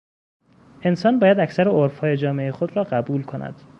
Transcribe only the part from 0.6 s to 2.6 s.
انسان باید اکثر عرفهای جامعهی